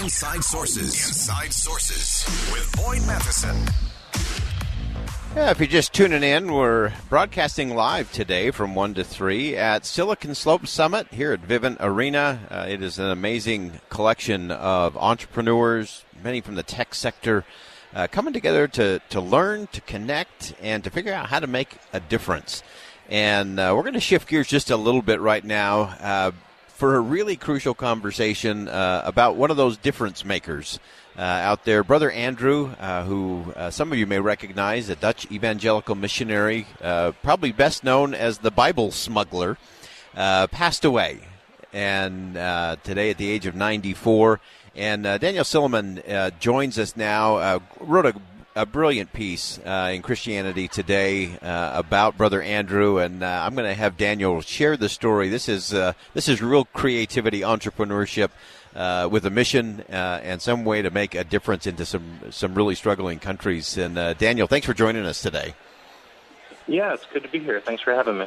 Inside 0.00 0.42
Sources. 0.42 0.94
Inside 1.08 1.52
Sources 1.52 2.24
with 2.52 2.70
Boyd 2.76 3.06
Matheson. 3.06 3.56
Yeah, 5.36 5.50
if 5.50 5.58
you're 5.58 5.66
just 5.66 5.92
tuning 5.92 6.22
in, 6.22 6.52
we're 6.52 6.92
broadcasting 7.08 7.74
live 7.74 8.12
today 8.12 8.50
from 8.50 8.74
1 8.74 8.94
to 8.94 9.04
3 9.04 9.56
at 9.56 9.84
Silicon 9.84 10.34
Slope 10.34 10.66
Summit 10.66 11.08
here 11.12 11.32
at 11.32 11.42
Vivint 11.42 11.78
Arena. 11.80 12.40
Uh, 12.50 12.66
it 12.68 12.82
is 12.82 12.98
an 12.98 13.10
amazing 13.10 13.80
collection 13.88 14.50
of 14.50 14.96
entrepreneurs, 14.96 16.04
many 16.22 16.40
from 16.40 16.54
the 16.54 16.62
tech 16.62 16.94
sector, 16.94 17.44
uh, 17.94 18.06
coming 18.06 18.32
together 18.32 18.68
to, 18.68 19.00
to 19.08 19.20
learn, 19.20 19.66
to 19.68 19.80
connect, 19.80 20.54
and 20.62 20.84
to 20.84 20.90
figure 20.90 21.12
out 21.12 21.26
how 21.26 21.40
to 21.40 21.46
make 21.46 21.78
a 21.92 22.00
difference. 22.00 22.62
And 23.08 23.58
uh, 23.58 23.72
we're 23.74 23.82
going 23.82 23.94
to 23.94 24.00
shift 24.00 24.28
gears 24.28 24.46
just 24.46 24.70
a 24.70 24.76
little 24.76 25.02
bit 25.02 25.20
right 25.20 25.44
now 25.44 25.80
uh, 26.00 26.30
for 26.84 26.96
a 26.96 27.00
really 27.00 27.34
crucial 27.34 27.72
conversation 27.72 28.68
uh, 28.68 29.00
about 29.06 29.36
one 29.36 29.50
of 29.50 29.56
those 29.56 29.78
difference 29.78 30.22
makers 30.22 30.78
uh, 31.16 31.22
out 31.22 31.64
there. 31.64 31.82
Brother 31.82 32.10
Andrew, 32.10 32.74
uh, 32.78 33.04
who 33.04 33.54
uh, 33.56 33.70
some 33.70 33.90
of 33.90 33.96
you 33.96 34.06
may 34.06 34.20
recognize, 34.20 34.90
a 34.90 34.94
Dutch 34.94 35.26
evangelical 35.32 35.94
missionary, 35.94 36.66
uh, 36.82 37.12
probably 37.22 37.52
best 37.52 37.84
known 37.84 38.12
as 38.12 38.36
the 38.36 38.50
Bible 38.50 38.90
smuggler, 38.90 39.56
uh, 40.14 40.46
passed 40.48 40.84
away. 40.84 41.20
And 41.72 42.34
today, 42.84 43.08
at 43.08 43.16
the 43.16 43.30
age 43.30 43.46
of 43.46 43.54
94. 43.54 44.40
And 44.76 45.04
Daniel 45.04 45.44
Silliman 45.44 46.38
joins 46.38 46.78
us 46.78 46.98
now, 46.98 47.62
wrote 47.80 48.04
a 48.04 48.14
a 48.56 48.64
brilliant 48.64 49.12
piece 49.12 49.58
uh, 49.64 49.90
in 49.92 50.02
Christianity 50.02 50.68
Today 50.68 51.36
uh, 51.42 51.72
about 51.74 52.16
Brother 52.16 52.40
Andrew, 52.40 52.98
and 52.98 53.22
uh, 53.22 53.42
I'm 53.44 53.54
going 53.54 53.68
to 53.68 53.74
have 53.74 53.96
Daniel 53.96 54.40
share 54.40 54.76
the 54.76 54.88
story. 54.88 55.28
This 55.28 55.48
is 55.48 55.70
this 56.14 56.28
is 56.28 56.40
real 56.40 56.64
creativity, 56.66 57.40
entrepreneurship, 57.40 58.30
uh, 58.74 59.08
with 59.10 59.24
a 59.24 59.30
mission 59.30 59.84
uh, 59.90 60.20
and 60.22 60.42
some 60.42 60.64
way 60.64 60.82
to 60.82 60.90
make 60.90 61.14
a 61.14 61.24
difference 61.24 61.66
into 61.66 61.86
some 61.86 62.20
some 62.30 62.54
really 62.54 62.74
struggling 62.74 63.18
countries. 63.18 63.76
And 63.76 63.96
uh, 63.96 64.14
Daniel, 64.14 64.46
thanks 64.46 64.66
for 64.66 64.74
joining 64.74 65.04
us 65.04 65.22
today. 65.22 65.54
Yeah, 66.66 66.94
it's 66.94 67.06
good 67.12 67.22
to 67.22 67.28
be 67.28 67.38
here. 67.38 67.60
Thanks 67.60 67.82
for 67.82 67.94
having 67.94 68.18
me. 68.18 68.26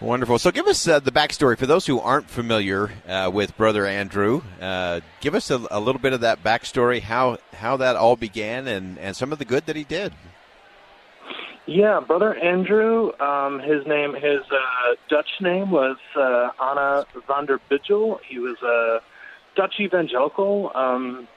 Wonderful. 0.00 0.38
So, 0.38 0.50
give 0.50 0.66
us 0.66 0.86
uh, 0.88 0.98
the 0.98 1.12
backstory 1.12 1.56
for 1.56 1.66
those 1.66 1.86
who 1.86 2.00
aren't 2.00 2.28
familiar 2.28 2.90
uh, 3.08 3.30
with 3.32 3.56
Brother 3.56 3.86
Andrew. 3.86 4.42
Uh, 4.60 5.00
give 5.20 5.34
us 5.34 5.50
a, 5.50 5.64
a, 5.70 5.78
little 5.78 6.00
bit 6.00 6.12
of 6.12 6.22
that 6.22 6.42
backstory, 6.42 7.00
how 7.00 7.38
how 7.52 7.76
that 7.76 7.94
all 7.94 8.16
began, 8.16 8.66
and, 8.66 8.98
and 8.98 9.16
some 9.16 9.32
of 9.32 9.38
the 9.38 9.44
good 9.44 9.66
that 9.66 9.76
he 9.76 9.84
did. 9.84 10.12
Yeah, 11.66 12.00
Brother 12.00 12.34
Andrew. 12.34 13.12
Um, 13.20 13.60
his 13.60 13.86
name, 13.86 14.14
his 14.14 14.40
Dutch 15.08 15.30
name 15.40 15.70
was 15.70 15.96
Anna 16.16 17.06
van 17.26 17.46
der 17.46 17.58
Bijl. 17.70 18.18
He 18.28 18.38
was 18.38 18.56
a 18.62 18.98
Dutch 19.54 19.74
evangelical. 19.80 20.72
Um, 20.74 21.28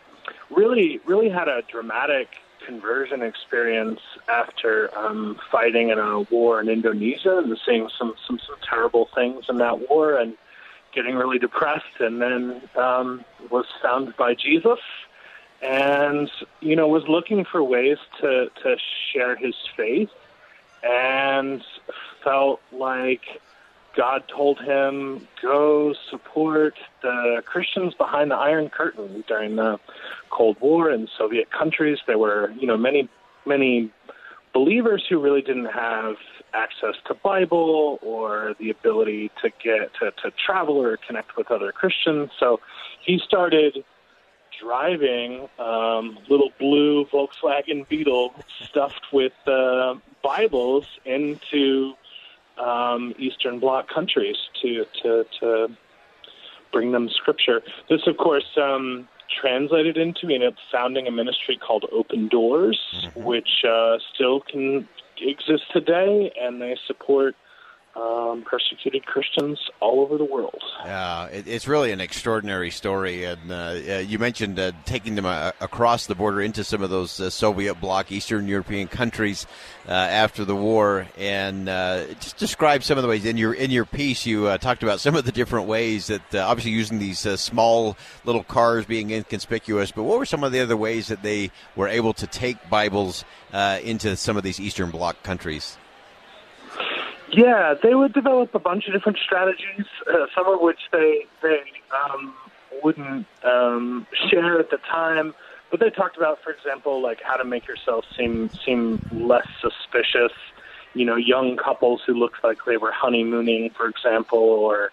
really, 0.49 0.99
really 1.05 1.29
had 1.29 1.47
a 1.47 1.61
dramatic 1.71 2.27
conversion 2.67 3.21
experience 3.23 4.01
after 4.27 4.95
um, 4.97 5.39
fighting 5.49 5.89
in 5.89 5.97
a 5.97 6.21
war 6.21 6.59
in 6.59 6.67
Indonesia 6.67 7.37
and 7.37 7.57
seeing 7.65 7.89
some, 7.97 8.13
some 8.27 8.37
some 8.45 8.57
terrible 8.69 9.07
things 9.15 9.45
in 9.49 9.57
that 9.57 9.89
war 9.89 10.19
and 10.19 10.35
getting 10.93 11.15
really 11.15 11.39
depressed 11.39 11.99
and 11.99 12.21
then 12.21 12.61
um, 12.75 13.23
was 13.49 13.65
found 13.81 14.15
by 14.17 14.33
Jesus 14.33 14.79
and 15.61 16.29
you 16.59 16.75
know 16.75 16.87
was 16.87 17.07
looking 17.07 17.45
for 17.45 17.63
ways 17.63 17.97
to 18.19 18.49
to 18.61 18.75
share 19.11 19.35
his 19.35 19.55
faith 19.75 20.09
and 20.83 21.63
felt 22.23 22.59
like 22.71 23.41
God 23.95 24.23
told 24.27 24.59
him, 24.59 25.27
go 25.41 25.93
support 26.11 26.75
the 27.01 27.41
Christians 27.45 27.93
behind 27.95 28.31
the 28.31 28.35
Iron 28.35 28.69
Curtain 28.69 29.23
during 29.27 29.55
the 29.55 29.79
Cold 30.29 30.57
War 30.61 30.91
in 30.91 31.07
Soviet 31.17 31.51
countries. 31.51 31.97
There 32.05 32.17
were, 32.17 32.51
you 32.51 32.67
know, 32.67 32.77
many, 32.77 33.09
many 33.45 33.91
believers 34.53 35.03
who 35.09 35.19
really 35.19 35.41
didn't 35.41 35.65
have 35.65 36.15
access 36.53 36.95
to 37.05 37.13
Bible 37.13 37.99
or 38.01 38.55
the 38.59 38.69
ability 38.69 39.31
to 39.41 39.49
get 39.63 39.93
to, 39.95 40.11
to 40.23 40.31
travel 40.45 40.77
or 40.77 40.97
connect 40.97 41.35
with 41.35 41.51
other 41.51 41.71
Christians. 41.71 42.29
So 42.39 42.59
he 43.01 43.19
started 43.19 43.83
driving 44.59 45.47
um, 45.59 46.17
little 46.29 46.51
blue 46.59 47.05
Volkswagen 47.05 47.87
Beetle 47.87 48.33
stuffed 48.63 49.13
with 49.13 49.33
uh, 49.45 49.95
Bibles 50.23 50.85
into 51.05 51.93
um, 52.59 53.13
Eastern 53.17 53.59
Bloc 53.59 53.87
countries 53.89 54.37
to 54.61 54.85
to 55.03 55.25
to 55.39 55.67
bring 56.71 56.91
them 56.91 57.09
scripture. 57.09 57.61
This, 57.89 58.01
of 58.07 58.17
course, 58.17 58.57
um, 58.61 59.07
translated 59.41 59.97
into 59.97 60.27
you 60.27 60.39
know 60.39 60.51
founding 60.71 61.07
a 61.07 61.11
ministry 61.11 61.57
called 61.57 61.85
Open 61.91 62.27
Doors, 62.27 62.79
mm-hmm. 62.95 63.23
which 63.23 63.63
uh, 63.67 63.97
still 64.13 64.41
can 64.41 64.87
exist 65.19 65.63
today, 65.71 66.31
and 66.39 66.61
they 66.61 66.77
support 66.85 67.35
um, 67.97 68.43
persecuted 68.43 69.05
Christians 69.05 69.59
all 69.79 70.01
over 70.01 70.17
the 70.17 70.25
world. 70.25 70.61
Yeah, 70.85 71.25
it, 71.27 71.47
it's 71.47 71.67
really 71.67 71.91
an 71.91 71.99
extraordinary 71.99 72.69
story. 72.69 73.23
And 73.23 73.51
uh, 73.51 74.03
you 74.05 74.19
mentioned 74.19 74.59
uh, 74.59 74.73
taking 74.85 75.15
them 75.15 75.25
uh, 75.25 75.51
across 75.59 76.05
the 76.05 76.15
border 76.15 76.41
into 76.41 76.63
some 76.63 76.83
of 76.83 76.89
those 76.89 77.19
uh, 77.19 77.29
Soviet 77.29 77.75
bloc 77.75 78.11
Eastern 78.11 78.47
European 78.47 78.87
countries 78.87 79.47
uh, 79.87 79.91
after 79.91 80.45
the 80.45 80.55
war, 80.55 81.07
and 81.17 81.69
uh, 81.69 82.05
just 82.19 82.37
describe 82.37 82.83
some 82.83 82.97
of 82.97 83.01
the 83.01 83.07
ways 83.07 83.25
in 83.25 83.37
your 83.37 83.53
in 83.53 83.71
your 83.71 83.85
piece. 83.85 84.25
You 84.25 84.57
talked 84.57 84.83
about 84.83 84.99
some 84.99 85.15
of 85.15 85.25
the 85.25 85.31
different 85.31 85.67
ways 85.67 86.07
that 86.07 86.35
obviously 86.35 86.71
using 86.71 86.99
these 86.99 87.19
small 87.19 87.97
little 88.25 88.43
cars 88.43 88.85
being 88.85 89.11
inconspicuous, 89.11 89.91
but 89.91 90.03
what 90.03 90.19
were 90.19 90.25
some 90.25 90.43
of 90.43 90.51
the 90.51 90.59
other 90.59 90.77
ways 90.77 91.07
that 91.07 91.23
they 91.23 91.51
were 91.75 91.87
able 91.87 92.13
to 92.13 92.27
take 92.27 92.69
Bibles 92.69 93.23
into 93.53 94.15
some 94.15 94.37
of 94.37 94.43
these 94.43 94.59
Eastern 94.59 94.91
Bloc 94.91 95.23
countries? 95.23 95.77
Yeah, 97.31 97.73
they 97.81 97.93
would 97.93 98.13
develop 98.13 98.55
a 98.55 98.59
bunch 98.59 98.87
of 98.87 98.93
different 98.93 99.17
strategies, 99.17 99.85
uh, 100.09 100.27
some 100.33 100.47
of 100.47 100.61
which 100.61 100.79
they 100.91 101.25
they 101.41 101.61
um, 101.91 102.33
wouldn't 102.83 103.27
um, 103.43 104.07
share 104.29 104.59
at 104.59 104.69
the 104.69 104.77
time. 104.77 105.33
But 105.69 105.81
they 105.81 105.89
talked 105.89 106.15
about, 106.15 106.41
for 106.41 106.51
example, 106.51 107.01
like 107.01 107.21
how 107.21 107.35
to 107.35 107.43
make 107.43 107.67
yourself 107.67 108.05
seem 108.15 108.49
seem 108.65 109.05
less 109.11 109.47
suspicious. 109.61 110.31
You 110.93 111.05
know, 111.05 111.15
young 111.15 111.57
couples 111.57 112.01
who 112.07 112.13
looked 112.13 112.43
like 112.43 112.59
they 112.65 112.77
were 112.77 112.91
honeymooning, 112.91 113.71
for 113.71 113.87
example, 113.87 114.39
or 114.39 114.91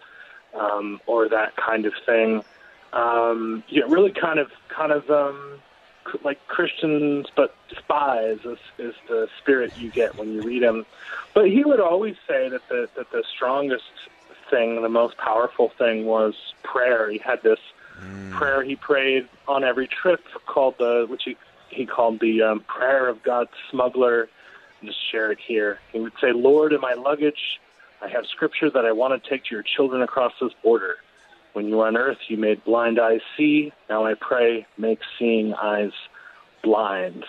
um, 0.54 1.00
or 1.06 1.28
that 1.28 1.56
kind 1.56 1.86
of 1.86 1.92
thing. 2.04 2.42
Um, 2.92 3.62
yeah, 3.68 3.84
really 3.88 4.12
kind 4.12 4.38
of 4.38 4.50
kind 4.68 4.92
of 4.92 5.08
um, 5.10 5.60
like 6.22 6.46
Christians, 6.48 7.26
but 7.34 7.54
spies 7.76 8.38
is, 8.44 8.58
is 8.78 8.94
the 9.08 9.28
spirit 9.38 9.76
you 9.78 9.90
get 9.90 10.16
when 10.16 10.32
you 10.32 10.42
read 10.42 10.62
him. 10.62 10.86
But 11.34 11.50
he 11.50 11.64
would 11.64 11.80
always 11.80 12.16
say 12.28 12.48
that 12.48 12.68
the 12.68 12.88
that 12.96 13.10
the 13.10 13.24
strongest 13.34 13.84
thing, 14.50 14.82
the 14.82 14.88
most 14.88 15.16
powerful 15.16 15.70
thing, 15.70 16.06
was 16.06 16.34
prayer. 16.62 17.10
He 17.10 17.18
had 17.18 17.42
this 17.42 17.58
mm. 18.00 18.30
prayer 18.32 18.62
he 18.62 18.76
prayed 18.76 19.28
on 19.48 19.64
every 19.64 19.86
trip 19.86 20.24
called 20.46 20.76
the 20.78 21.06
which 21.08 21.24
he 21.24 21.36
he 21.70 21.86
called 21.86 22.20
the 22.20 22.42
um, 22.42 22.60
prayer 22.60 23.08
of 23.08 23.22
God's 23.22 23.50
smuggler. 23.70 24.28
And 24.80 24.90
just 24.90 25.10
share 25.10 25.32
it 25.32 25.38
here. 25.38 25.80
He 25.92 26.00
would 26.00 26.12
say, 26.20 26.32
"Lord, 26.32 26.72
in 26.72 26.80
my 26.80 26.94
luggage, 26.94 27.60
I 28.02 28.08
have 28.08 28.26
scripture 28.26 28.70
that 28.70 28.84
I 28.84 28.92
want 28.92 29.22
to 29.22 29.30
take 29.30 29.44
to 29.44 29.54
your 29.54 29.62
children 29.62 30.02
across 30.02 30.32
this 30.40 30.52
border." 30.62 30.96
When 31.54 31.68
you 31.68 31.76
were 31.76 31.86
on 31.86 31.96
earth, 31.96 32.18
you 32.28 32.36
made 32.36 32.62
blind 32.64 33.00
eyes 33.00 33.20
see. 33.36 33.72
Now 33.88 34.04
I 34.04 34.14
pray, 34.14 34.66
make 34.76 34.98
seeing 35.18 35.54
eyes 35.54 35.92
blind. 36.62 37.24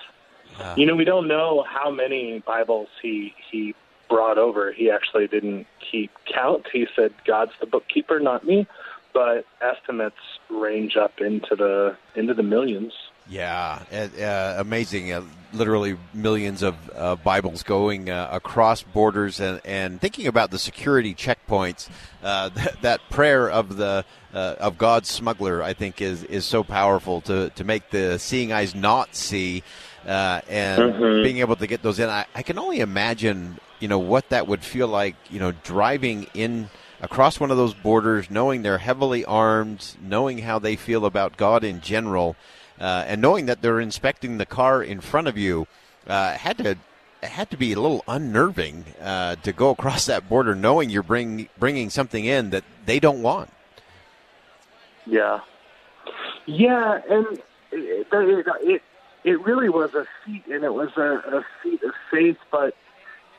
Ah. 0.59 0.75
You 0.75 0.85
know, 0.85 0.95
we 0.95 1.05
don't 1.05 1.27
know 1.27 1.63
how 1.67 1.89
many 1.91 2.39
Bibles 2.39 2.87
he 3.01 3.33
he 3.51 3.75
brought 4.09 4.37
over. 4.37 4.71
He 4.71 4.89
actually 4.89 5.27
didn't 5.27 5.67
keep 5.91 6.11
count. 6.31 6.65
He 6.73 6.87
said, 6.95 7.13
"God's 7.25 7.53
the 7.59 7.67
bookkeeper, 7.67 8.19
not 8.19 8.45
me." 8.45 8.67
But 9.13 9.45
estimates 9.61 10.39
range 10.49 10.97
up 10.97 11.21
into 11.21 11.55
the 11.55 11.95
into 12.15 12.33
the 12.33 12.43
millions. 12.43 12.93
Yeah, 13.27 13.83
uh, 13.91 14.55
amazing. 14.59 15.11
Uh, 15.11 15.23
literally 15.51 15.97
millions 16.13 16.61
of 16.61 16.75
uh, 16.95 17.15
Bibles 17.15 17.63
going 17.63 18.09
uh, 18.09 18.29
across 18.31 18.83
borders, 18.83 19.39
and, 19.39 19.61
and 19.65 19.99
thinking 19.99 20.27
about 20.27 20.51
the 20.51 20.59
security 20.59 21.15
checkpoints. 21.15 21.89
Uh, 22.21 22.49
that, 22.55 22.81
that, 22.81 23.01
prayer 23.09 23.49
of 23.49 23.77
the 23.77 24.05
uh, 24.33 24.55
of 24.59 24.77
God's 24.77 25.09
smuggler, 25.09 25.63
I 25.63 25.73
think, 25.73 26.01
is 26.01 26.23
is 26.23 26.45
so 26.45 26.63
powerful 26.63 27.21
to 27.21 27.49
to 27.51 27.63
make 27.63 27.89
the 27.89 28.19
seeing 28.19 28.51
eyes 28.51 28.75
not 28.75 29.15
see, 29.15 29.63
and 30.05 30.43
mm-hmm. 30.93 31.23
being 31.23 31.39
able 31.39 31.55
to 31.55 31.67
get 31.67 31.81
those 31.81 31.99
in. 31.99 32.09
I, 32.09 32.25
I 32.35 32.43
can 32.43 32.59
only 32.59 32.79
imagine, 32.79 33.57
you 33.79 33.87
know, 33.87 33.99
what 33.99 34.29
that 34.29 34.47
would 34.47 34.63
feel 34.63 34.87
like. 34.87 35.15
You 35.31 35.39
know, 35.39 35.51
driving 35.51 36.27
in 36.35 36.69
across 37.01 37.39
one 37.39 37.49
of 37.49 37.57
those 37.57 37.73
borders, 37.73 38.29
knowing 38.29 38.61
they're 38.61 38.77
heavily 38.77 39.25
armed, 39.25 39.95
knowing 39.99 40.39
how 40.39 40.59
they 40.59 40.75
feel 40.75 41.05
about 41.05 41.37
God 41.37 41.63
in 41.63 41.81
general 41.81 42.35
uh, 42.79 43.05
and 43.07 43.21
knowing 43.21 43.45
that 43.45 43.61
they're 43.61 43.79
inspecting 43.79 44.37
the 44.37 44.45
car 44.45 44.83
in 44.83 45.01
front 45.01 45.27
of 45.27 45.37
you 45.37 45.67
uh, 46.07 46.33
had 46.33 46.57
to 46.57 46.77
had 47.23 47.49
to 47.49 47.57
be 47.57 47.73
a 47.73 47.79
little 47.79 48.03
unnerving 48.07 48.85
uh, 49.01 49.35
to 49.37 49.51
go 49.51 49.71
across 49.71 50.05
that 50.05 50.29
border, 50.29 50.53
knowing 50.53 50.89
you're 50.89 51.03
bring, 51.03 51.49
bringing 51.57 51.89
something 51.89 52.25
in 52.25 52.51
that 52.51 52.63
they 52.85 52.99
don't 52.99 53.21
want. 53.21 53.51
Yeah, 55.07 55.39
yeah, 56.45 56.99
and 57.09 57.39
it 57.71 58.07
it, 58.11 58.81
it 59.23 59.41
really 59.41 59.69
was 59.69 59.93
a 59.93 60.05
feat, 60.25 60.45
and 60.47 60.63
it 60.63 60.73
was 60.73 60.89
a, 60.97 61.37
a 61.37 61.45
feat 61.61 61.81
of 61.83 61.93
faith. 62.11 62.37
But 62.51 62.75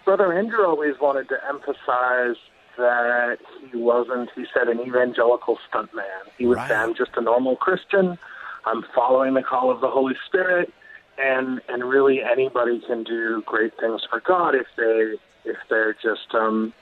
Brother 0.04 0.32
Andrew 0.32 0.64
always 0.64 0.94
wanted 1.00 1.28
to 1.28 1.36
emphasize 1.48 2.36
that 2.76 3.38
he 3.70 3.76
wasn't, 3.76 4.30
he 4.34 4.44
said, 4.52 4.68
an 4.68 4.80
evangelical 4.80 5.58
stuntman. 5.68 6.04
He 6.38 6.46
was 6.46 6.56
right. 6.58 6.94
just 6.96 7.12
a 7.16 7.20
normal 7.20 7.56
Christian 7.56 8.18
I'm 8.66 8.84
following 8.94 9.34
the 9.34 9.42
call 9.42 9.70
of 9.70 9.80
the 9.80 9.88
Holy 9.88 10.14
Spirit, 10.26 10.72
and 11.18 11.60
and 11.68 11.84
really 11.84 12.20
anybody 12.22 12.82
can 12.86 13.04
do 13.04 13.42
great 13.46 13.72
things 13.78 14.02
for 14.10 14.20
God 14.20 14.54
if 14.54 14.66
they 14.76 15.14
if 15.48 15.56
they're 15.70 15.94
just 15.94 16.34
um, 16.34 16.74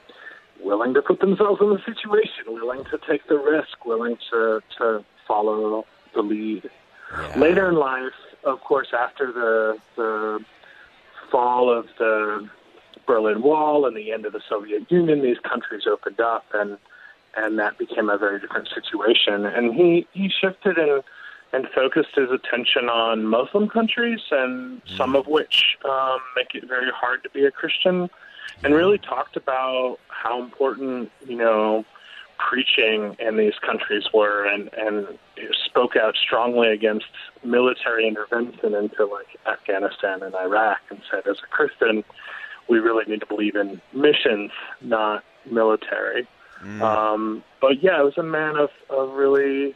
willing 0.63 0.93
to 0.95 1.01
put 1.01 1.19
themselves 1.19 1.61
in 1.61 1.69
the 1.69 1.79
situation, 1.85 2.45
willing 2.47 2.83
to 2.85 2.99
take 3.07 3.27
the 3.27 3.37
risk, 3.37 3.85
willing 3.85 4.17
to 4.31 4.61
to 4.79 5.05
follow 5.27 5.85
the 6.13 6.21
lead. 6.21 6.69
Yeah. 7.11 7.39
Later 7.39 7.69
in 7.69 7.75
life, 7.75 8.13
of 8.43 8.61
course, 8.61 8.87
after 8.97 9.31
the 9.31 9.77
the 9.95 10.39
fall 11.31 11.71
of 11.71 11.85
the 11.99 12.49
Berlin 13.05 13.43
Wall 13.43 13.85
and 13.85 13.95
the 13.95 14.11
end 14.11 14.25
of 14.25 14.33
the 14.33 14.41
Soviet 14.49 14.91
Union, 14.91 15.21
these 15.21 15.39
countries 15.39 15.83
opened 15.87 16.19
up, 16.19 16.45
and 16.53 16.79
and 17.37 17.59
that 17.59 17.77
became 17.77 18.09
a 18.09 18.17
very 18.17 18.39
different 18.39 18.69
situation. 18.69 19.45
And 19.45 19.75
he 19.75 20.07
he 20.13 20.29
shifted 20.29 20.77
and 20.79 21.03
and 21.55 21.67
focused 21.73 22.13
his 22.15 22.29
attention 22.31 22.89
on 22.89 23.25
Muslim 23.25 23.69
countries, 23.69 24.19
and 24.31 24.81
some 24.97 25.15
of 25.15 25.25
which 25.27 25.77
um, 25.85 26.19
make 26.35 26.53
it 26.53 26.67
very 26.67 26.91
hard 26.93 27.23
to 27.23 27.29
be 27.29 27.45
a 27.45 27.51
Christian, 27.51 28.09
and 28.61 28.75
really 28.75 28.97
talked 28.97 29.37
about 29.37 29.97
how 30.09 30.43
important, 30.43 31.09
you 31.25 31.37
know, 31.37 31.85
preaching 32.37 33.15
in 33.19 33.37
these 33.37 33.57
countries 33.65 34.03
were, 34.13 34.45
and 34.45 34.69
and 34.73 35.17
spoke 35.65 35.95
out 35.95 36.15
strongly 36.17 36.67
against 36.67 37.05
military 37.43 38.05
intervention 38.05 38.73
into 38.75 39.05
like 39.05 39.27
Afghanistan 39.47 40.23
and 40.23 40.35
Iraq, 40.35 40.79
and 40.89 40.99
said, 41.09 41.25
as 41.25 41.37
a 41.41 41.47
Christian, 41.47 42.03
we 42.67 42.79
really 42.79 43.05
need 43.07 43.21
to 43.21 43.27
believe 43.27 43.55
in 43.55 43.81
missions, 43.93 44.51
not 44.81 45.23
military. 45.49 46.27
Mm. 46.61 46.81
Um, 46.81 47.43
but 47.61 47.81
yeah, 47.81 48.01
it 48.01 48.03
was 48.03 48.17
a 48.17 48.23
man 48.23 48.57
of, 48.57 48.71
of 48.89 49.13
really 49.13 49.73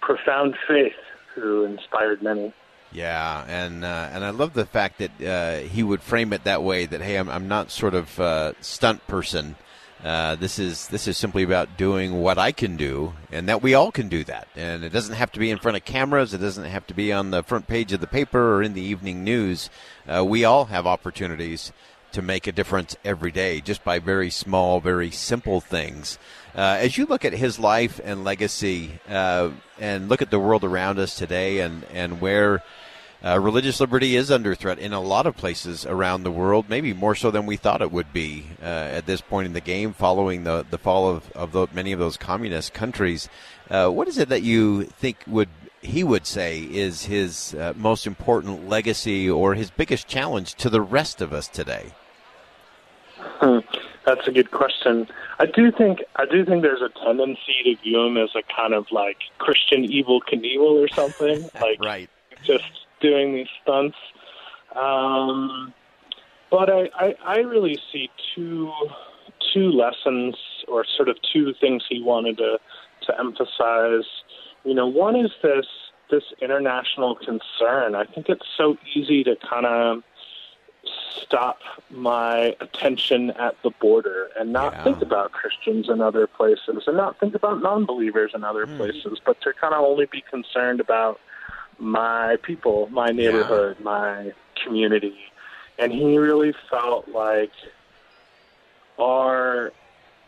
profound 0.00 0.56
faith 0.66 0.96
who 1.34 1.64
inspired 1.64 2.22
many. 2.22 2.52
Yeah, 2.92 3.44
and 3.46 3.84
uh, 3.84 4.10
and 4.12 4.24
I 4.24 4.30
love 4.30 4.52
the 4.52 4.66
fact 4.66 4.98
that 4.98 5.22
uh, 5.22 5.68
he 5.68 5.82
would 5.82 6.02
frame 6.02 6.32
it 6.32 6.44
that 6.44 6.62
way. 6.62 6.86
That 6.86 7.00
hey, 7.00 7.16
I'm 7.16 7.28
I'm 7.28 7.46
not 7.46 7.70
sort 7.70 7.94
of 7.94 8.18
uh, 8.18 8.52
stunt 8.60 9.06
person. 9.06 9.54
Uh, 10.02 10.34
this 10.34 10.58
is 10.58 10.88
this 10.88 11.06
is 11.06 11.16
simply 11.16 11.42
about 11.42 11.76
doing 11.76 12.20
what 12.20 12.38
I 12.38 12.52
can 12.52 12.76
do, 12.76 13.12
and 13.30 13.48
that 13.48 13.62
we 13.62 13.74
all 13.74 13.92
can 13.92 14.08
do 14.08 14.24
that. 14.24 14.48
And 14.56 14.82
it 14.82 14.90
doesn't 14.90 15.14
have 15.14 15.30
to 15.32 15.38
be 15.38 15.50
in 15.50 15.58
front 15.58 15.76
of 15.76 15.84
cameras. 15.84 16.34
It 16.34 16.38
doesn't 16.38 16.64
have 16.64 16.86
to 16.88 16.94
be 16.94 17.12
on 17.12 17.30
the 17.30 17.42
front 17.42 17.68
page 17.68 17.92
of 17.92 18.00
the 18.00 18.06
paper 18.06 18.56
or 18.56 18.62
in 18.62 18.72
the 18.72 18.82
evening 18.82 19.22
news. 19.22 19.70
Uh, 20.08 20.24
we 20.24 20.44
all 20.44 20.64
have 20.64 20.86
opportunities 20.86 21.72
to 22.12 22.22
make 22.22 22.46
a 22.46 22.52
difference 22.52 22.96
every 23.04 23.30
day, 23.30 23.60
just 23.60 23.84
by 23.84 23.98
very 23.98 24.30
small, 24.30 24.80
very 24.80 25.10
simple 25.10 25.60
things. 25.60 26.18
Uh, 26.54 26.78
as 26.80 26.98
you 26.98 27.06
look 27.06 27.24
at 27.24 27.32
his 27.32 27.58
life 27.58 28.00
and 28.02 28.24
legacy, 28.24 28.98
uh, 29.08 29.50
and 29.78 30.08
look 30.08 30.22
at 30.22 30.30
the 30.30 30.38
world 30.38 30.64
around 30.64 30.98
us 30.98 31.14
today, 31.16 31.60
and 31.60 31.84
and 31.92 32.20
where 32.20 32.62
uh, 33.24 33.38
religious 33.38 33.80
liberty 33.80 34.16
is 34.16 34.30
under 34.30 34.54
threat 34.54 34.78
in 34.78 34.92
a 34.92 35.00
lot 35.00 35.26
of 35.26 35.36
places 35.36 35.84
around 35.86 36.22
the 36.22 36.30
world, 36.30 36.66
maybe 36.68 36.92
more 36.92 37.14
so 37.14 37.30
than 37.30 37.46
we 37.46 37.56
thought 37.56 37.82
it 37.82 37.92
would 37.92 38.12
be 38.12 38.44
uh, 38.62 38.64
at 38.64 39.06
this 39.06 39.20
point 39.20 39.46
in 39.46 39.52
the 39.52 39.60
game, 39.60 39.92
following 39.92 40.44
the 40.44 40.66
the 40.70 40.78
fall 40.78 41.08
of 41.08 41.30
of 41.32 41.52
the, 41.52 41.66
many 41.72 41.92
of 41.92 41.98
those 41.98 42.16
communist 42.16 42.72
countries. 42.72 43.28
Uh, 43.68 43.88
what 43.88 44.08
is 44.08 44.18
it 44.18 44.28
that 44.28 44.42
you 44.42 44.84
think 44.84 45.18
would 45.28 45.48
he 45.80 46.04
would 46.04 46.26
say 46.26 46.60
is 46.60 47.04
his 47.04 47.54
uh, 47.54 47.72
most 47.76 48.06
important 48.06 48.68
legacy 48.68 49.28
or 49.28 49.54
his 49.54 49.70
biggest 49.70 50.06
challenge 50.06 50.54
to 50.56 50.70
the 50.70 50.80
rest 50.80 51.20
of 51.20 51.32
us 51.32 51.48
today? 51.48 51.92
Hmm. 53.16 53.58
That's 54.06 54.26
a 54.26 54.32
good 54.32 54.50
question. 54.50 55.06
I 55.38 55.46
do 55.46 55.70
think 55.70 56.00
I 56.16 56.24
do 56.24 56.44
think 56.44 56.62
there's 56.62 56.82
a 56.82 56.88
tendency 57.04 57.62
to 57.64 57.76
view 57.82 58.00
him 58.00 58.16
as 58.16 58.30
a 58.34 58.42
kind 58.54 58.74
of 58.74 58.86
like 58.90 59.18
Christian 59.38 59.86
Evel 59.86 60.20
Knievel 60.30 60.84
or 60.84 60.88
something, 60.88 61.48
like 61.60 61.80
right. 61.80 62.08
just 62.42 62.64
doing 63.00 63.34
these 63.34 63.48
stunts. 63.62 63.96
Um, 64.74 65.74
but 66.50 66.70
I, 66.70 66.90
I, 66.94 67.14
I 67.24 67.36
really 67.38 67.78
see 67.92 68.10
two 68.34 68.72
two 69.52 69.70
lessons 69.70 70.36
or 70.66 70.84
sort 70.96 71.08
of 71.08 71.16
two 71.32 71.54
things 71.60 71.84
he 71.88 72.02
wanted 72.02 72.38
to 72.38 72.58
to 73.02 73.18
emphasize. 73.18 74.08
You 74.64 74.74
know, 74.74 74.86
one 74.86 75.16
is 75.16 75.30
this 75.42 75.66
this 76.10 76.24
international 76.42 77.14
concern. 77.14 77.94
I 77.94 78.04
think 78.04 78.28
it's 78.28 78.46
so 78.56 78.76
easy 78.94 79.22
to 79.24 79.36
kind 79.36 79.64
of 79.64 80.02
stop 81.22 81.60
my 81.90 82.56
attention 82.60 83.30
at 83.32 83.54
the 83.62 83.70
border 83.80 84.28
and 84.38 84.52
not 84.52 84.72
yeah. 84.72 84.84
think 84.84 85.02
about 85.02 85.32
Christians 85.32 85.88
in 85.88 86.00
other 86.00 86.26
places 86.26 86.84
and 86.86 86.96
not 86.96 87.18
think 87.20 87.34
about 87.34 87.62
non 87.62 87.86
believers 87.86 88.32
in 88.34 88.44
other 88.44 88.66
mm. 88.66 88.76
places, 88.76 89.20
but 89.24 89.40
to 89.42 89.52
kind 89.52 89.74
of 89.74 89.84
only 89.84 90.06
be 90.06 90.22
concerned 90.28 90.80
about 90.80 91.20
my 91.78 92.36
people, 92.42 92.88
my 92.90 93.10
neighborhood, 93.10 93.76
yeah. 93.78 93.84
my 93.84 94.32
community. 94.62 95.16
And 95.78 95.92
he 95.92 96.18
really 96.18 96.52
felt 96.68 97.08
like 97.08 97.52
our 98.98 99.72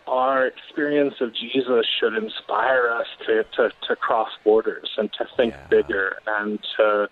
our 0.06 0.46
experience 0.46 1.14
of 1.20 1.32
Jesus 1.34 1.86
should 1.98 2.14
inspire 2.14 2.88
us 2.90 3.06
to, 3.26 3.44
to, 3.56 3.70
to 3.88 3.96
cross 3.96 4.30
borders 4.44 4.90
and 4.96 5.12
to 5.14 5.26
think 5.36 5.54
yeah. 5.54 5.66
bigger 5.68 6.18
and 6.26 6.58
to 6.76 7.08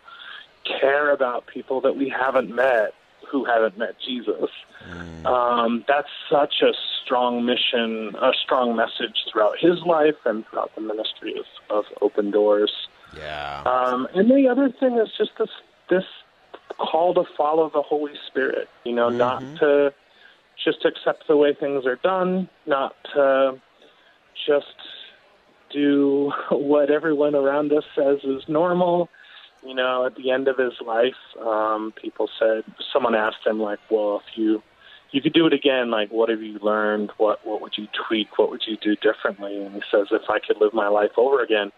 care 0.65 1.11
about 1.11 1.47
people 1.47 1.81
that 1.81 1.97
we 1.97 2.09
haven't 2.09 2.55
met 2.55 2.95
who 3.31 3.45
haven't 3.45 3.79
met 3.79 3.95
Jesus. 4.05 4.51
Mm. 4.89 5.25
Um, 5.25 5.85
that's 5.87 6.09
such 6.29 6.63
a 6.63 6.73
strong 7.05 7.45
mission, 7.45 8.15
a 8.21 8.33
strong 8.43 8.75
message 8.75 9.25
throughout 9.31 9.59
his 9.59 9.81
life 9.83 10.17
and 10.25 10.45
throughout 10.49 10.75
the 10.75 10.81
ministry 10.81 11.35
of, 11.39 11.45
of 11.71 11.85
Open 12.01 12.31
Doors. 12.31 12.73
Yeah. 13.17 13.63
Um, 13.63 14.09
and 14.15 14.31
the 14.31 14.49
other 14.49 14.71
thing 14.71 14.99
is 14.99 15.09
just 15.17 15.31
this 15.39 15.51
this 15.89 16.05
call 16.79 17.15
to 17.15 17.25
follow 17.37 17.71
the 17.71 17.83
Holy 17.83 18.15
Spirit. 18.27 18.69
You 18.85 18.93
know, 18.93 19.09
mm-hmm. 19.09 19.19
not 19.19 19.41
to 19.59 19.93
just 20.65 20.85
accept 20.85 21.27
the 21.29 21.37
way 21.37 21.55
things 21.55 21.87
are 21.87 21.97
done, 21.97 22.49
not 22.67 22.95
to 23.15 23.61
just 24.47 24.67
do 25.73 26.33
what 26.51 26.91
everyone 26.91 27.35
around 27.35 27.73
us 27.73 27.85
says 27.95 28.19
is 28.25 28.43
normal, 28.49 29.09
you 29.65 29.75
know, 29.75 30.07
at 30.07 30.15
the 30.17 30.31
end 30.31 30.49
of 30.49 30.57
his 30.59 30.73
life, 30.85 31.15
um, 31.41 31.93
people 32.01 32.29
said 32.39 32.65
someone 32.93 33.15
asked 33.15 33.47
him 33.47 33.61
like, 33.61 33.79
"Well, 33.91 34.23
if 34.27 34.39
you 34.39 34.63
you 35.11 35.21
could 35.21 35.33
do 35.33 35.47
it 35.47 35.53
again, 35.53 35.91
like, 35.91 36.11
what 36.11 36.29
have 36.29 36.43
you 36.43 36.59
learned? 36.61 37.11
What 37.19 37.47
what 37.47 37.61
would 37.61 37.77
you 37.77 37.87
tweak? 38.07 38.39
What 38.39 38.51
would 38.51 38.63
you 38.67 38.77
do 38.79 38.97
differently?" 38.97 39.63
And 39.63 39.75
he 39.75 39.83
says, 39.91 40.09
"If 40.11 40.31
I 40.31 40.39
could 40.39 40.61
live 40.61 40.73
my 40.73 40.89
life 40.89 41.13
over 41.19 41.43
again, 41.43 41.73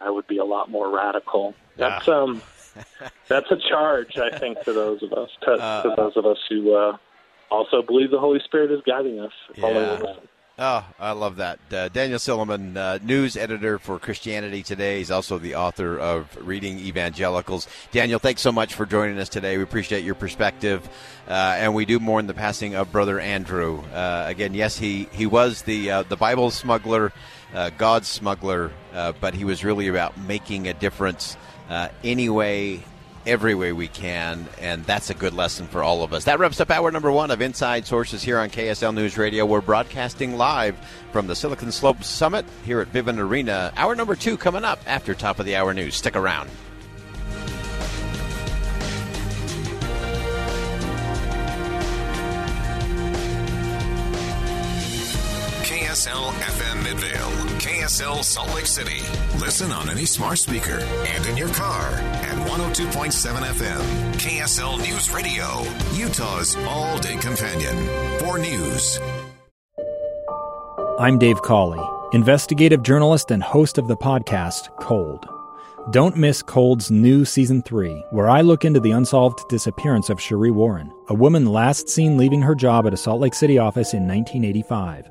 I 0.00 0.10
would 0.10 0.26
be 0.26 0.38
a 0.38 0.44
lot 0.44 0.70
more 0.70 0.94
radical." 0.94 1.54
That's 1.78 2.06
um, 2.06 2.42
that's 3.28 3.50
a 3.50 3.56
charge, 3.56 4.18
I 4.18 4.38
think, 4.38 4.62
to 4.64 4.72
those 4.72 5.02
of 5.02 5.12
us, 5.12 5.30
to, 5.42 5.52
uh, 5.52 5.82
to 5.82 5.94
those 5.96 6.16
of 6.16 6.26
us 6.26 6.38
who 6.50 6.74
uh, 6.74 6.96
also 7.52 7.82
believe 7.82 8.10
the 8.10 8.18
Holy 8.18 8.40
Spirit 8.44 8.72
is 8.72 8.80
guiding 8.86 9.20
us. 9.20 9.32
Yeah. 9.54 10.14
Oh, 10.58 10.84
I 11.00 11.12
love 11.12 11.36
that. 11.36 11.58
Uh, 11.72 11.88
Daniel 11.88 12.18
Silliman, 12.18 12.76
uh, 12.76 12.98
news 13.02 13.38
editor 13.38 13.78
for 13.78 13.98
Christianity 13.98 14.62
Today. 14.62 14.98
He's 14.98 15.10
also 15.10 15.38
the 15.38 15.54
author 15.54 15.98
of 15.98 16.28
Reading 16.46 16.78
Evangelicals. 16.78 17.66
Daniel, 17.90 18.18
thanks 18.18 18.42
so 18.42 18.52
much 18.52 18.74
for 18.74 18.84
joining 18.84 19.18
us 19.18 19.30
today. 19.30 19.56
We 19.56 19.62
appreciate 19.62 20.04
your 20.04 20.14
perspective, 20.14 20.86
uh, 21.26 21.56
and 21.58 21.74
we 21.74 21.86
do 21.86 21.98
mourn 21.98 22.26
the 22.26 22.34
passing 22.34 22.74
of 22.74 22.92
Brother 22.92 23.18
Andrew. 23.18 23.82
Uh, 23.94 24.24
again, 24.28 24.52
yes, 24.52 24.76
he, 24.78 25.08
he 25.12 25.24
was 25.24 25.62
the 25.62 25.90
uh, 25.90 26.02
the 26.02 26.16
Bible 26.16 26.50
smuggler, 26.50 27.12
uh, 27.54 27.70
God's 27.78 28.08
smuggler, 28.08 28.72
but 28.92 29.32
he 29.32 29.44
was 29.44 29.64
really 29.64 29.88
about 29.88 30.18
making 30.18 30.68
a 30.68 30.74
difference 30.74 31.36
uh, 31.70 31.88
any 32.04 32.28
way, 32.28 32.82
every 33.26 33.54
way 33.54 33.72
we 33.72 33.88
can, 33.88 34.46
and 34.60 34.84
that's 34.84 35.10
a 35.10 35.14
good 35.14 35.34
lesson 35.34 35.66
for 35.66 35.82
all 35.82 36.02
of 36.02 36.12
us. 36.12 36.24
That 36.24 36.38
wraps 36.38 36.60
up 36.60 36.70
hour 36.70 36.90
number 36.90 37.10
one 37.10 37.30
of 37.30 37.40
Inside 37.40 37.86
Sources 37.86 38.22
here 38.22 38.38
on 38.38 38.50
KSL 38.50 38.94
News 38.94 39.16
Radio. 39.16 39.46
We're 39.46 39.60
broadcasting 39.60 40.36
live 40.36 40.76
from 41.12 41.26
the 41.26 41.36
Silicon 41.36 41.72
Slopes 41.72 42.08
Summit 42.08 42.44
here 42.64 42.80
at 42.80 42.92
Vivint 42.92 43.18
Arena. 43.18 43.72
Hour 43.76 43.94
number 43.94 44.16
two 44.16 44.36
coming 44.36 44.64
up 44.64 44.80
after 44.86 45.14
top 45.14 45.38
of 45.38 45.46
the 45.46 45.56
hour 45.56 45.72
news. 45.74 45.94
Stick 45.94 46.16
around. 46.16 46.50
KSL 55.62 56.32
FM 56.32 56.82
Midvale, 56.84 57.41
KSL 57.82 58.22
Salt 58.22 58.54
Lake 58.54 58.66
City. 58.66 59.00
Listen 59.40 59.72
on 59.72 59.90
any 59.90 60.04
smart 60.04 60.38
speaker 60.38 60.78
and 61.04 61.26
in 61.26 61.36
your 61.36 61.48
car 61.48 61.88
at 61.90 62.48
102.7 62.48 63.10
FM. 63.42 64.12
KSL 64.12 64.78
News 64.78 65.10
Radio, 65.10 65.64
Utah's 65.92 66.54
all 66.68 66.96
day 67.00 67.16
companion 67.16 67.76
for 68.20 68.38
news. 68.38 69.00
I'm 71.00 71.18
Dave 71.18 71.42
Cawley, 71.42 71.84
investigative 72.12 72.84
journalist 72.84 73.32
and 73.32 73.42
host 73.42 73.78
of 73.78 73.88
the 73.88 73.96
podcast 73.96 74.68
Cold. 74.78 75.26
Don't 75.90 76.16
miss 76.16 76.40
Cold's 76.40 76.92
new 76.92 77.24
season 77.24 77.62
three, 77.62 78.04
where 78.10 78.30
I 78.30 78.42
look 78.42 78.64
into 78.64 78.78
the 78.78 78.92
unsolved 78.92 79.40
disappearance 79.48 80.08
of 80.08 80.18
Sheree 80.18 80.54
Warren, 80.54 80.92
a 81.08 81.14
woman 81.14 81.46
last 81.46 81.88
seen 81.88 82.16
leaving 82.16 82.42
her 82.42 82.54
job 82.54 82.86
at 82.86 82.94
a 82.94 82.96
Salt 82.96 83.20
Lake 83.20 83.34
City 83.34 83.58
office 83.58 83.92
in 83.92 84.06
1985. 84.06 85.10